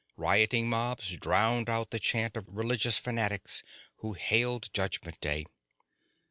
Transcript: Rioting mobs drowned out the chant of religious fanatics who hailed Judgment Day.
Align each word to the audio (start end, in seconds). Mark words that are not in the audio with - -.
Rioting 0.17 0.67
mobs 0.67 1.15
drowned 1.17 1.69
out 1.69 1.91
the 1.91 1.99
chant 1.99 2.35
of 2.35 2.47
religious 2.47 2.97
fanatics 2.97 3.61
who 3.97 4.13
hailed 4.13 4.73
Judgment 4.73 5.21
Day. 5.21 5.45